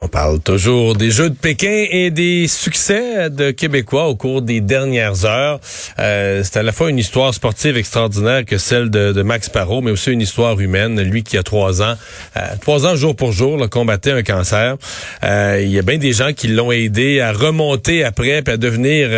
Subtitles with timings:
[0.00, 4.60] On parle toujours des Jeux de Pékin et des succès de Québécois au cours des
[4.60, 5.58] dernières heures.
[5.98, 9.90] Euh, c'est à la fois une histoire sportive extraordinaire que celle de, Max Parot, mais
[9.90, 11.00] aussi une histoire humaine.
[11.02, 11.96] Lui qui a trois ans,
[12.36, 14.76] euh, trois ans jour pour jour, là, combattait un cancer.
[15.24, 18.56] Euh, il y a bien des gens qui l'ont aidé à remonter après, puis à
[18.56, 19.08] devenir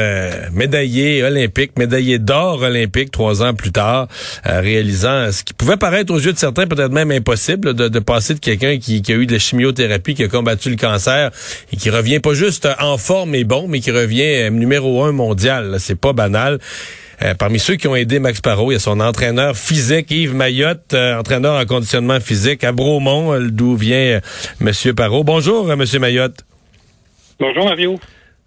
[0.50, 4.08] médaillé olympique, médaillé d'or olympique trois ans plus tard,
[4.44, 8.32] réalisant ce qui pouvait paraître aux yeux de certains peut-être même impossible de, de passer
[8.32, 11.30] de quelqu'un qui, qui a eu de la chimiothérapie, qui a combattu le cancer
[11.72, 15.12] et qui revient pas juste en forme et bon, mais qui revient euh, numéro un
[15.12, 15.76] mondial.
[15.78, 16.58] C'est pas banal.
[17.22, 20.34] Euh, parmi ceux qui ont aidé Max Parot, il y a son entraîneur physique, Yves
[20.34, 24.20] Mayotte, euh, entraîneur en conditionnement physique à Bromont, euh, d'où vient
[24.58, 25.22] Monsieur Parot.
[25.22, 26.46] Bonjour, Monsieur Mayotte.
[27.38, 28.00] Bonjour, Mario.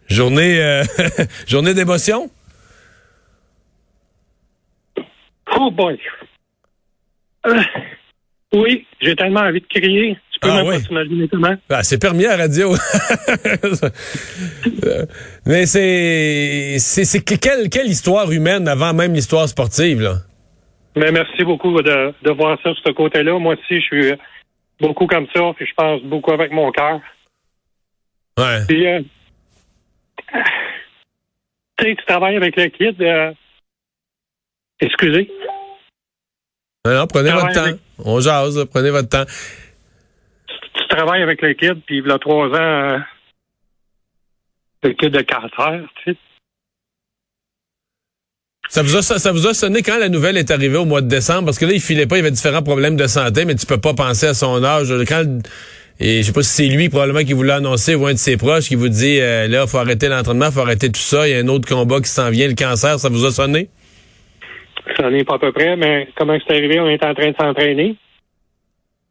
[0.08, 0.84] Journée,
[1.48, 2.30] journée d'émotion?
[5.56, 6.00] Oh boy.
[8.54, 10.18] oui, j'ai tellement envie de crier.
[10.44, 10.76] Peux Ah même oui.
[10.82, 11.56] pas t'imaginer comment.
[11.70, 12.74] Ah, c'est permis à la radio.
[15.46, 20.16] Mais c'est, c'est, c'est que- quelle, quelle histoire humaine avant même l'histoire sportive, là?
[20.96, 23.38] Mais merci beaucoup de, de voir ça de ce côté-là.
[23.40, 24.14] Moi aussi, je suis
[24.80, 27.00] beaucoup comme ça, puis je pense beaucoup avec mon cœur.
[28.38, 28.60] Ouais.
[28.68, 29.02] Puis, euh,
[31.78, 33.02] tu sais, tu travailles avec le kid.
[33.02, 33.32] euh,
[34.80, 35.30] excusez.
[36.86, 37.64] Non, non, prenez votre temps.
[37.64, 39.26] avec- On jase, prenez votre temps.
[40.96, 43.00] Travailles avec le kid, puis il y a trois ans, euh,
[44.84, 46.18] le kid de cancer, tu sais.
[48.70, 51.08] Ça vous, a, ça, vous a sonné quand la nouvelle est arrivée au mois de
[51.08, 51.46] décembre?
[51.46, 53.80] Parce que là, il filait pas, il avait différents problèmes de santé, mais tu peux
[53.80, 54.94] pas penser à son âge.
[55.08, 55.24] Quand,
[56.00, 58.18] et je sais pas si c'est lui probablement qui vous l'a annoncé ou un de
[58.18, 61.32] ses proches qui vous dit euh, là, faut arrêter l'entraînement, faut arrêter tout ça, il
[61.32, 63.70] y a un autre combat qui s'en vient, le cancer, ça vous a sonné?
[64.96, 66.80] Ça n'est pas à peu près, mais comment c'est arrivé?
[66.80, 67.96] On était en train de s'entraîner.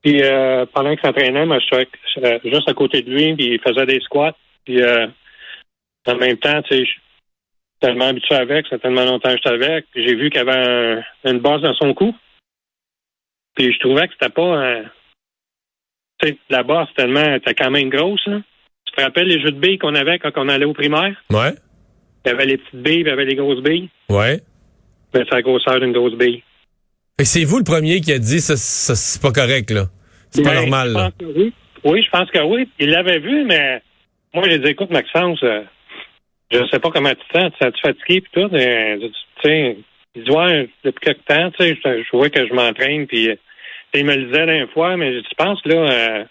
[0.03, 3.55] Puis euh, pendant qu'il s'entraînait, moi, je suis euh, juste à côté de lui, puis
[3.55, 4.37] il faisait des squats.
[4.65, 5.07] Puis euh,
[6.07, 7.01] en même temps, tu sais, je suis
[7.81, 9.87] tellement habitué avec, ça fait tellement longtemps que j'étais avec.
[9.93, 12.15] Puis j'ai vu qu'il avait un- une base dans son cou.
[13.55, 14.83] Puis je trouvais que c'était pas un-
[16.21, 18.27] tu sais, la base tellement était quand même grosse.
[18.27, 18.41] Là.
[18.87, 21.15] Tu te rappelles les jeux de billes qu'on avait quand on allait au primaire?
[21.31, 21.53] Ouais.
[22.25, 23.89] Il y avait les petites billes, puis il y avait les grosses billes.
[24.09, 24.41] Ouais.
[25.13, 26.43] Ben, c'est la grosseur d'une grosse bille.
[27.19, 29.85] Que c'est vous le premier qui a dit ça, ça c'est pas correct, là.
[30.31, 31.11] C'est pas Ben, normal, je là.
[31.37, 31.53] oui.
[31.85, 32.69] Oui, je pense que oui.
[32.79, 33.83] Il l'avait vu, mais
[34.33, 35.63] moi, j'ai dit, écoute, Maxence, euh,
[36.51, 37.53] je sais pas comment tu te sens.
[37.61, 38.49] Tu es fatigué puis tout?
[38.49, 38.57] tu
[39.45, 39.77] sais,
[40.15, 43.31] il dit, ouais, depuis quelque temps, tu sais, je, je vois que je m'entraîne, puis
[43.31, 43.35] euh,
[43.95, 46.25] il me le disait d'une fois, mais je pense là, euh,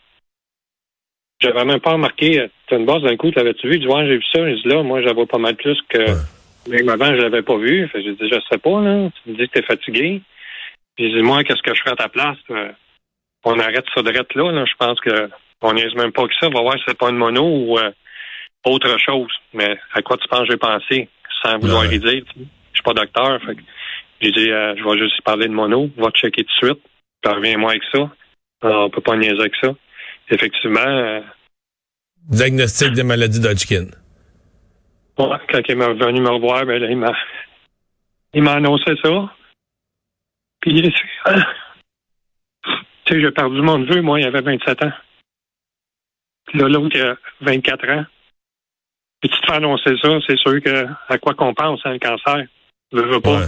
[1.42, 3.75] j'avais même pas remarqué, euh, t'as une base d'un coup, l'avais-tu vu?
[3.75, 4.50] Il dit, ouais, j'ai vu ça.
[4.50, 6.00] Je dis, là, moi, j'avais pas mal plus que,
[6.69, 7.88] même avant, je l'avais pas vu.
[7.90, 9.09] Fait j'ai dit, je sais pas, là.
[9.24, 10.22] Tu me dis que t'es fatigué.
[10.96, 12.38] Puis je dis, moi, qu'est-ce que je ferais à ta place?
[12.50, 12.72] Euh,
[13.44, 14.66] on arrête ça de là, là.
[14.66, 15.29] Je pense que
[15.62, 16.47] on niaise même pas que ça.
[16.47, 17.91] On va voir si c'est pas une mono ou euh,
[18.66, 19.31] autre chose.
[19.53, 21.10] Mais à quoi tu penses que j'ai pensé?
[21.44, 21.95] Sans vouloir Ouais.
[21.95, 22.24] y dire.
[22.33, 22.45] tu sais.
[22.74, 23.42] Je suis pas docteur.
[23.44, 23.57] Fait
[24.21, 25.89] j'ai dit, euh, je vais juste y parler de mono.
[25.98, 26.83] Va te checker tout de suite.
[27.21, 28.10] Puis reviens-moi avec ça.
[28.63, 29.69] Alors, on peut pas niaiser avec ça.
[30.30, 31.21] Effectivement, euh,
[32.30, 33.88] Diagnostic de maladie d'Hodgkin.
[35.18, 37.12] ouais, quand il m'a venu me revoir, ben là, il m'a
[38.33, 39.30] il m'a annoncé ça.
[40.62, 41.40] Puis euh,
[43.06, 44.92] tu sais, j'ai perdu mon neveu, moi, il avait 27 ans.
[46.48, 48.06] Puis là, l'autre, il a 24 ans.
[49.22, 52.00] Puis tu te fais annoncer ça, c'est sûr que à quoi qu'on pense, hein, le
[52.00, 52.46] cancer?
[52.92, 53.40] Je veux pas.
[53.40, 53.46] Ouais.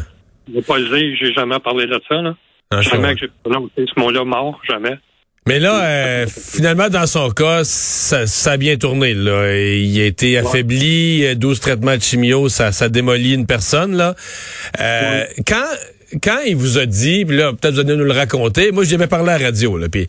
[0.47, 2.35] Je veux pas le dire, j'ai jamais parlé de ça, là.
[2.71, 4.97] Non, je jamais que j'ai prononcé ce mot-là mort, jamais.
[5.45, 9.13] Mais là, euh, finalement, dans son cas, ça, ça, a bien tourné.
[9.13, 9.53] Là.
[9.57, 13.97] Il a été affaibli, 12 traitements de chimio, ça, ça démolit une personne.
[13.97, 14.15] Là.
[14.79, 15.65] Euh, Quand
[16.21, 19.07] quand il vous a dit, puis là, peut-être vous allez nous le raconter, moi, j'avais
[19.07, 20.07] parlé à la radio, là, puis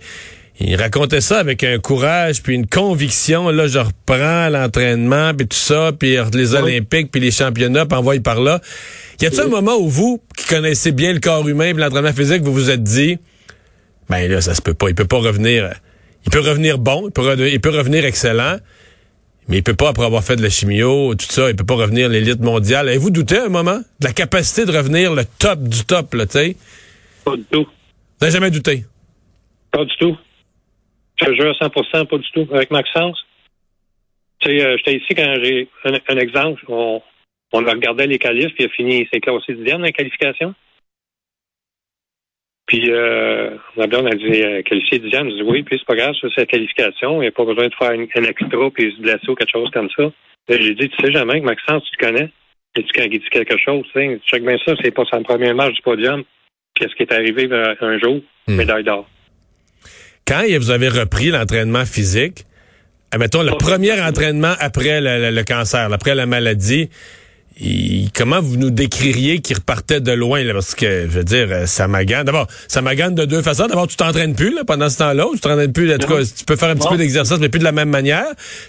[0.61, 3.49] il racontait ça avec un courage puis une conviction.
[3.51, 8.21] Là, je reprends l'entraînement puis tout ça, puis les Olympiques puis les championnats, puis envoie
[8.21, 8.61] par là.
[9.21, 12.43] Y a-t-il un moment où vous, qui connaissez bien le corps humain puis l'entraînement physique,
[12.43, 13.19] vous vous êtes dit,
[14.09, 15.73] ben là, ça se peut pas, il peut pas revenir.
[16.25, 18.57] Il peut revenir bon, il peut, il peut revenir excellent,
[19.49, 21.75] mais il peut pas, après avoir fait de la chimio, tout ça, il peut pas
[21.75, 22.89] revenir l'élite mondiale.
[22.89, 26.33] Avez-vous douté un moment de la capacité de revenir le top du top, là, tu
[26.33, 26.57] sais?
[27.25, 27.65] Pas du tout.
[27.65, 28.85] Vous n'avez jamais douté?
[29.71, 30.17] Pas du tout.
[31.21, 32.49] Je te jure 100% pas du tout.
[32.55, 33.19] Avec Maxence,
[34.41, 36.65] tu sais, euh, j'étais ici quand j'ai un, exemple.
[36.69, 37.01] On,
[37.53, 40.55] on regardait les qualifs, puis il a fini ses classes dixième dans la qualification.
[42.67, 45.29] Puis, euh, ma blonde a dit euh, qualifié dixième.
[45.29, 47.21] Je dis oui, puis c'est pas grave, c'est la qualification.
[47.21, 49.71] Il n'y a pas besoin de faire un extra puis se blesser ou quelque chose
[49.73, 50.05] comme ça.
[50.49, 52.31] J'ai dit, tu sais jamais que Maxence, tu connais.
[52.77, 55.23] Et tu quand il dit quelque chose, tu sais, check bien ça, c'est pas son
[55.23, 56.25] premier match du podium.
[56.75, 58.21] Qu'est-ce qui est arrivé euh, un jour?
[58.49, 58.57] Hmm.
[58.57, 59.09] Médaille d'or.
[60.27, 62.45] Quand vous avez repris l'entraînement physique,
[63.13, 66.89] admettons, le premier entraînement après le cancer, après la maladie,
[68.15, 70.43] comment vous nous décririez qu'il repartait de loin?
[70.43, 72.25] Là, parce que, je veux dire, euh, ça magane.
[72.25, 73.67] D'abord, ça magane de deux façons.
[73.67, 75.27] D'abord, tu t'entraînes plus là, pendant ce temps-là.
[75.35, 75.93] Tu t'entraînes plus.
[75.95, 77.91] En tout cas, tu peux faire un petit peu d'exercice, mais plus de la même
[77.91, 78.27] manière.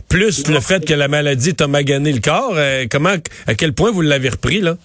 [0.10, 2.54] Plus le fait que la maladie t'a magané le corps.
[2.56, 3.16] Euh, comment,
[3.48, 4.76] à quel point vous l'avez repris, là?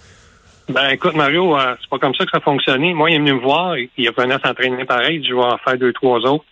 [0.68, 2.94] Ben, écoute, Mario, euh, c'est pas comme ça que ça a fonctionné.
[2.94, 3.76] Moi, il est venu me voir.
[3.76, 5.22] Il a venu s'entraîner pareil.
[5.28, 6.44] Je vais en faire deux, trois autres.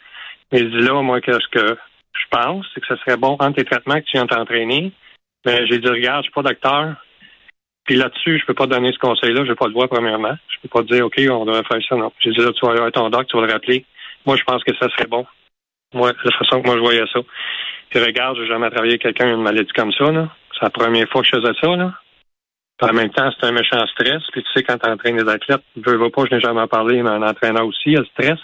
[0.52, 1.76] Mais il dit là, moi, qu'est-ce que
[2.12, 4.92] je pense, c'est que ce serait bon entre tes traitements que tu viens t'entraîner.
[5.46, 6.96] Mais j'ai dit, regarde, je suis pas docteur.
[7.88, 9.44] Puis là-dessus, je peux pas donner ce conseil-là.
[9.44, 10.36] Je vais pas le voir premièrement.
[10.50, 11.96] Je peux pas dire, OK, on devrait faire ça.
[11.96, 12.12] Non.
[12.20, 13.86] J'ai dit, là, tu vas aller ton doc, tu vas le rappeler.
[14.26, 15.24] Moi, je pense que ça serait bon.
[15.94, 17.20] Moi, de la façon que moi, je voyais ça.
[17.88, 20.28] Puis regarde, j'ai jamais travaillé avec quelqu'un une maladie comme ça, là.
[20.52, 21.94] C'est la première fois que je faisais ça, là.
[22.76, 24.22] Puis en même temps, c'est un méchant stress.
[24.32, 27.02] Puis tu sais, quand tu entraînes des athlètes, je veux pas, je n'ai jamais parlé,
[27.02, 28.38] mais un entraîneur aussi, il y a le stress.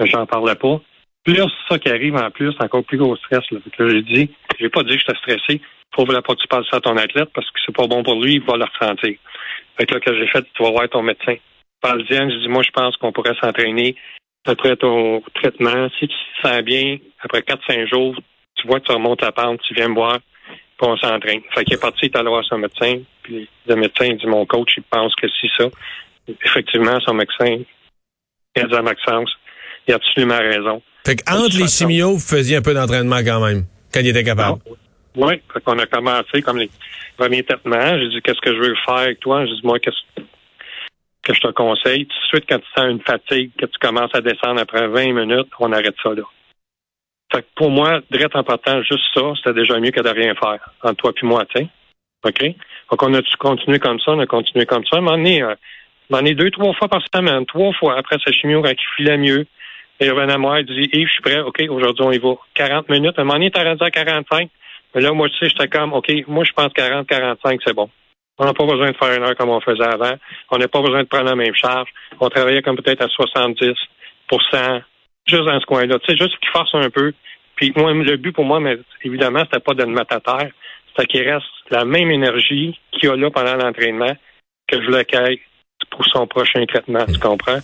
[0.00, 0.80] J'en parlais pas.
[1.28, 3.44] Plus ça qui arrive en plus, encore plus gros stress.
[3.50, 3.58] Là.
[3.76, 5.60] que j'ai dit, j'ai pas dit que j'étais stressé.
[5.94, 8.14] Faut pas que tu parles ça à ton athlète parce que c'est pas bon pour
[8.14, 9.14] lui, il va le ressentir.
[9.76, 11.34] Fait que là, que j'ai fait, tu vas voir ton médecin.
[11.82, 13.94] Parle-en, je dis, moi, je pense qu'on pourrait s'entraîner
[14.46, 15.90] après ton traitement.
[15.98, 18.16] Si tu te sens bien, après 4-5 jours,
[18.54, 21.42] tu vois que tu remontes la pente, tu viens me voir, puis on s'entraîne.
[21.54, 24.26] Fait qu'il est parti, il est allé voir son médecin, puis le médecin, il dit,
[24.26, 25.66] mon coach, il pense que si ça.
[26.42, 27.58] Effectivement, son médecin,
[28.56, 29.37] il a dit à Maxence,
[29.88, 30.82] il a absolument raison.
[31.06, 34.60] Fait qu'entre les chimios, vous faisiez un peu d'entraînement quand même, quand il était capable.
[35.16, 36.70] Oui, on a commencé comme les
[37.16, 37.98] premiers traitements.
[37.98, 39.44] J'ai dit, qu'est-ce que je veux faire avec toi?
[39.46, 40.22] J'ai dit, moi, qu'est-ce
[41.22, 42.06] que je te conseille?
[42.06, 45.12] Tout de suite, quand tu sens une fatigue, que tu commences à descendre après 20
[45.12, 46.22] minutes, on arrête ça là.
[47.32, 50.34] Fait que pour moi, direct en partant, juste ça, c'était déjà mieux que de rien
[50.34, 51.68] faire, entre toi et moi, tu sais.
[52.24, 52.42] OK?
[52.90, 54.98] Donc, on a continué comme ça, on a continué comme ça.
[55.00, 57.98] On est, euh, deux, trois fois par semaine, trois fois.
[57.98, 59.46] Après, sa chimio, quand il filait mieux,
[60.00, 62.34] à moi, il dit, Yves, je suis prêt, OK, aujourd'hui, on y va.
[62.54, 63.18] 40 minutes.
[63.18, 64.48] À un moment donné, rendu à 45.
[64.94, 67.90] Mais là, moi, tu sais, j'étais comme, OK, moi, je pense 40-45, c'est bon.
[68.38, 70.14] On n'a pas besoin de faire une heure comme on faisait avant.
[70.50, 71.88] On n'a pas besoin de prendre la même charge.
[72.20, 73.74] On travaillait comme peut-être à 70%
[75.26, 75.98] juste dans ce coin-là.
[75.98, 77.12] Tu sais, juste qu'il fasse un peu.
[77.56, 80.50] Puis moi, le but pour moi, mais évidemment, c'était pas de le mettre à terre.
[80.88, 84.16] C'était qu'il reste la même énergie qu'il a là pendant l'entraînement
[84.68, 85.38] que je qu'il
[85.90, 87.58] pour son prochain traitement, tu comprends?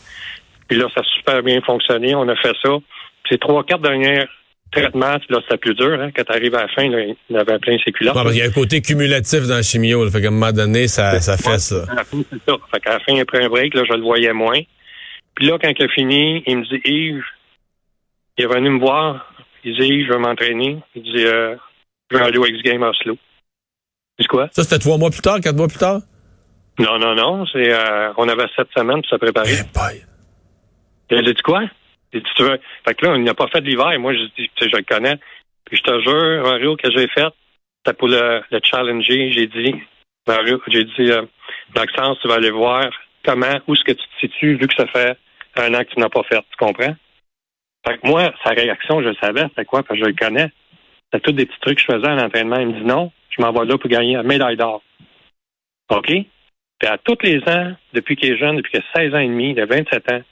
[0.74, 2.16] Puis là, ça a super bien fonctionné.
[2.16, 2.70] On a fait ça.
[3.30, 4.26] Ces trois, quatre dernières
[4.72, 6.00] traitement, là, c'était plus dur.
[6.00, 6.10] Hein.
[6.10, 6.98] Quand tu arrives à la fin, là,
[7.30, 8.16] il avait plein culottes.
[8.32, 10.04] il y a un côté cumulatif dans la chimio.
[10.04, 11.84] Là, fait qu'à un moment donné, ça, ça fait ça.
[11.88, 12.56] À la fin, c'est ça.
[12.72, 14.60] Fait qu'à la fin, après un break, là, je le voyais moins.
[15.36, 17.22] Puis là, quand il a fini, il me dit, Yves,
[18.36, 19.32] il est venu me voir.
[19.62, 20.78] Il dit, Yves, je vais m'entraîner.
[20.96, 21.54] Il dit, euh,
[22.10, 23.16] je vais aller au X-Game à Oslo.
[24.18, 24.48] C'est quoi?
[24.50, 26.00] Ça, c'était trois mois plus tard, quatre mois plus tard?
[26.80, 27.46] Non, non, non.
[27.46, 29.54] C'est, euh, on avait sept semaines pour se préparer.
[31.18, 31.62] Il a dit quoi?
[32.12, 32.60] tu veux.
[32.86, 33.98] Fait que là, on n'a pas fait l'hiver.
[33.98, 35.16] Moi, je dis, je le connais.
[35.64, 37.26] Puis je te jure, Mario, que j'ai fait,
[37.78, 39.32] c'était pour le, le challenger.
[39.32, 39.74] J'ai dit,
[40.26, 41.22] Mario, j'ai dit, euh,
[41.74, 42.88] Maxence, tu vas aller voir
[43.24, 45.16] comment, où est-ce que tu te situes, vu que ça fait
[45.56, 46.40] un an que tu n'as pas fait.
[46.50, 46.94] Tu comprends?
[47.86, 50.50] Fait que moi, sa réaction, je le savais, c'était quoi, parce que je le connais.
[51.12, 52.58] C'était tous des petits trucs que je faisais à l'entraînement.
[52.58, 54.82] Il me dit non, je m'en vais là pour gagner la médaille d'or.
[55.90, 56.06] OK?
[56.06, 59.28] Puis à tous les ans, depuis qu'il est jeune, depuis qu'il a 16 ans et
[59.28, 60.22] demi, il a 27 ans,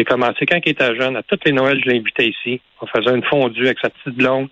[0.00, 1.14] j'ai commencé quand il était jeune.
[1.14, 2.62] À toutes les Noëls, je l'invitais ici.
[2.80, 4.48] On faisait une fondue avec sa petite blonde.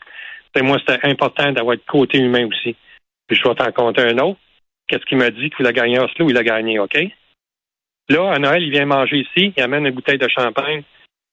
[0.54, 2.76] Et moi, c'était important d'avoir le côté humain aussi.
[3.26, 4.38] Puis je vais t'en compter un autre.
[4.86, 5.48] Qu'est-ce qu'il m'a dit?
[5.48, 6.28] Qu'il a gagné Oslo?
[6.28, 6.98] Il a gagné, OK?
[8.10, 9.54] Là, à Noël, il vient manger ici.
[9.56, 10.82] Il amène une bouteille de champagne.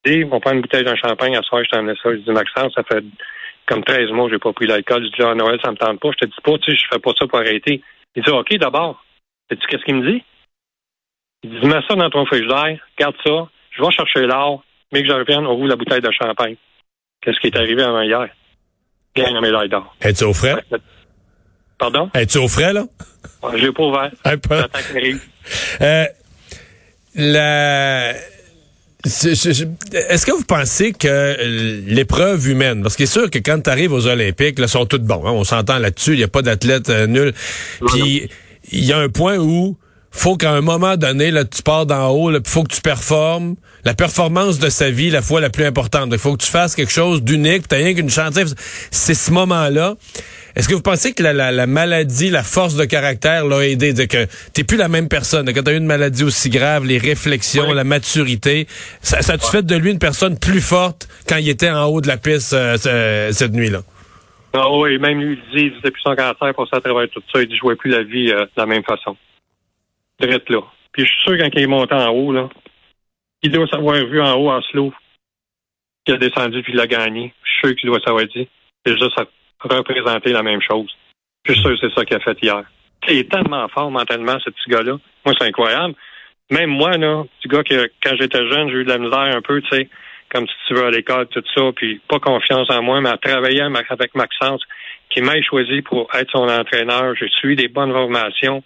[0.06, 2.12] dit, on prend une bouteille d'un champagne à soir, je ai ça.
[2.12, 3.04] Je dis, Maxence, ça fait
[3.66, 5.04] comme 13 mois que j'ai pas pris l'alcool.
[5.04, 6.12] Je dis, à Noël, ça me tente pas.
[6.12, 7.82] Je te dis pas, tu sais, je fais pas ça pour arrêter.
[8.16, 9.04] Il dit, OK, d'abord.
[9.50, 10.24] Sais-tu qu'est-ce qu'il me dit?
[11.44, 15.08] Il dit, mets ça dans ton frigidaire, garde ça, je vais chercher l'or, mais que
[15.08, 16.56] je revienne, on roule la bouteille de champagne.
[17.22, 18.28] Qu'est-ce qui est arrivé avant hier?
[19.16, 19.96] Gagne la médaille d'or.
[20.02, 20.56] Es-tu au frais?
[21.78, 22.10] Pardon?
[22.14, 22.86] Es-tu au frais, là?
[23.54, 24.12] Je l'ai pas ouvert.
[24.24, 24.62] Un peu.
[25.82, 26.06] Euh,
[27.16, 28.14] la...
[29.04, 31.38] Est-ce que vous pensez que
[31.88, 35.04] l'épreuve humaine, parce qu'il est sûr que quand tu arrives aux Olympiques, là, sont toutes
[35.04, 37.34] bons, hein, on s'entend là-dessus, il n'y a pas d'athlète euh, nul.
[37.88, 38.30] Puis
[38.72, 39.78] il y a un point où
[40.18, 43.56] faut qu'à un moment donné, là, tu pars d'en haut, il faut que tu performes.
[43.84, 46.10] La performance de sa vie, la fois la plus importante.
[46.12, 47.68] Il faut que tu fasses quelque chose d'unique.
[47.68, 48.34] Tu rien qu'une chance.
[48.92, 49.94] C'est ce moment-là.
[50.56, 53.94] Est-ce que vous pensez que la, la- la maladie, la force de caractère l'a aidé?
[53.94, 55.52] De que t'es plus la même personne.
[55.54, 57.76] Quand tu as eu une maladie aussi grave, les réflexions, Oui.
[57.76, 58.66] la maturité,
[59.02, 62.02] ça, ça tu fait de lui une personne plus forte quand il était en haut
[62.02, 63.82] de la piste euh, ce- cette nuit-là?
[64.54, 67.42] Ah oui, même lui, il dit, depuis son cancer, pour ça, à travers tout ça,
[67.42, 69.16] il dit, je vois plus la vie euh, de la même façon.
[70.20, 70.62] Drette là.
[70.92, 72.50] Puis je suis sûr, quand il est monté en haut, là,
[73.42, 74.94] il doit s'avoir vu en haut, en slow,
[76.06, 77.34] qu'il a descendu puis il l'a gagné.
[77.44, 78.48] Je suis sûr qu'il doit s'avoir dit.
[78.86, 79.26] C'est juste à
[79.62, 80.90] représenter la même chose.
[81.46, 82.64] Je suis sûr que c'est ça qu'il a fait hier.
[83.08, 84.98] Il est tellement fort mentalement, ce petit gars-là.
[85.26, 85.94] Moi, c'est incroyable.
[86.52, 89.42] Même moi, là, petit gars que quand j'étais jeune, j'ai eu de la misère un
[89.42, 89.90] peu, tu sais,
[90.30, 93.18] comme si tu veux à l'école, tout ça, puis pas confiance en moi, mais à
[93.18, 94.62] travailler avec Maxence,
[95.10, 97.16] qui m'a choisi pour être son entraîneur.
[97.16, 98.64] J'ai suivi des bonnes formations.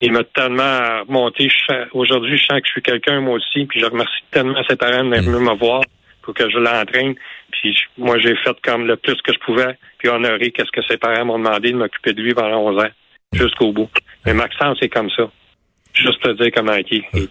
[0.00, 1.48] Il m'a tellement monté.
[1.48, 4.62] Je sens- Aujourd'hui, je sens que je suis quelqu'un, moi aussi, puis je remercie tellement
[4.68, 5.80] ses parents d'être venus me voir
[6.22, 7.14] pour que je l'entraîne.
[7.52, 10.96] Puis moi, j'ai fait comme le plus que je pouvais, puis honoré qu'est-ce que ses
[10.96, 12.88] parents m'ont demandé de m'occuper de lui pendant 11 ans,
[13.32, 13.88] jusqu'au bout.
[14.26, 15.30] Mais Maxence, c'est comme ça.
[15.94, 17.28] Juste te dire comment il est.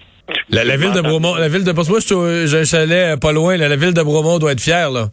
[0.49, 2.59] La, la ville de Bromont, la ville de parce que moi je suis au- j'ai
[2.59, 5.07] un chalet euh, pas loin, là, la ville de Bromont doit être fière là.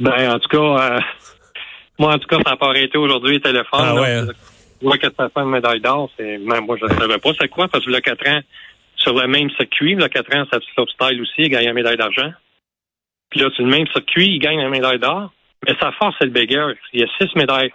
[0.00, 0.58] Ben, en tout cas,
[0.96, 1.00] euh,
[1.98, 3.80] moi, en tout cas, ça n'a pas arrêté aujourd'hui, le téléphone.
[3.82, 4.00] Ah là.
[4.00, 4.26] ouais, hein?
[4.82, 6.10] Ça fait une médaille d'or.
[6.16, 8.40] C'est, même moi, je ne savais pas c'est quoi, parce que le 4 ans,
[8.96, 12.32] sur le même circuit, le 4 ans, c'est slopestyle aussi, il gagne une médaille d'argent.
[13.30, 15.32] Puis là, sur le même circuit, il gagne une médaille d'or.
[15.66, 16.66] Mais sa force, c'est le Bigger.
[16.92, 17.72] Il y a six médailles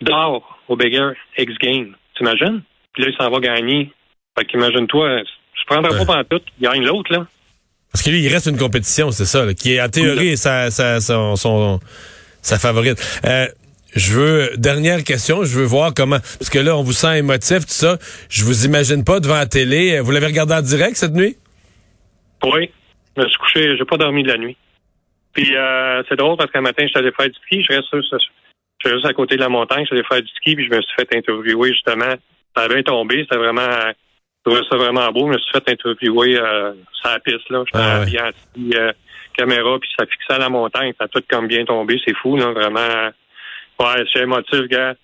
[0.00, 1.94] d'or au Bigger X Game.
[2.16, 2.62] T'imagines?
[2.92, 3.92] Puis là, il s'en va gagner.
[4.38, 5.22] Fait qu'imagine-toi,
[5.54, 6.40] je prendrais pas pendant tout.
[6.60, 7.26] Il gagne l'autre, là.
[7.92, 10.70] Parce que lui, il reste une compétition, c'est ça, là, qui est en théorie sa,
[10.70, 11.80] sa, son, son-
[12.42, 12.98] sa favorite.
[13.24, 13.46] Euh,
[13.94, 17.60] je veux, dernière question, je veux voir comment, parce que là, on vous sent émotif,
[17.60, 17.98] tout ça.
[18.28, 20.00] Je vous imagine pas devant la télé.
[20.00, 21.36] Vous l'avez regardé en direct cette nuit?
[22.44, 22.70] Oui.
[23.16, 24.56] Je me suis couché, j'ai pas dormi de la nuit.
[25.32, 27.88] Puis euh, c'est drôle parce qu'un matin, je suis allé faire du ski, je reste
[27.92, 30.64] je suis juste à côté de la montagne, je suis allé faire du ski, puis
[30.64, 32.14] je me suis fait interviewer justement.
[32.56, 33.92] Ça avait bien tombé, c'était vraiment
[34.44, 35.26] je trouvais ça vraiment beau.
[35.26, 37.62] Je me suis fait interviewer euh, sur la piste, là.
[37.66, 38.20] J'étais Ah ouais.
[38.20, 38.92] en euh,
[39.36, 40.92] caméra, puis ça fixait à la montagne.
[40.98, 42.00] Ça a tout comme bien tombé.
[42.04, 43.10] C'est fou, là, vraiment.
[43.80, 44.94] Ouais, c'est émotif, gars.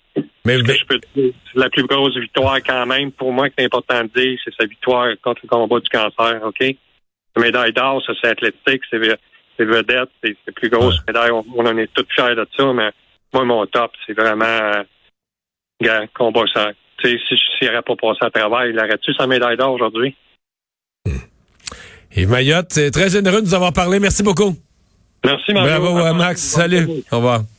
[0.45, 3.65] Mais, je peux te dire, la plus grosse victoire quand même, pour moi, que c'est
[3.65, 6.61] important de dire, c'est sa victoire contre le combat du cancer, OK?
[7.37, 9.17] La médaille d'or, ça, c'est athlétique, c'est ve-
[9.59, 11.31] c'est vedette, c'est la plus grosse médaille.
[11.33, 12.91] On, on en est tous fiers de ça, mais
[13.33, 14.83] moi, mon top, c'est vraiment, euh,
[15.83, 16.71] gars, combat ça.
[16.99, 20.15] Tu sais, si s'il n'aurait pas passé à travers, il aurait-tu sa médaille d'or aujourd'hui?
[22.15, 23.99] et Mayotte, c'est très généreux de nous avoir parlé.
[24.01, 24.55] Merci beaucoup.
[25.25, 25.81] Merci, Mario.
[25.81, 26.41] Bravo, euh, Max.
[26.41, 26.89] Salut.
[27.13, 27.41] Au revoir.